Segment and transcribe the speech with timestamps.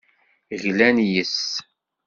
[0.61, 1.37] Glan yes-s.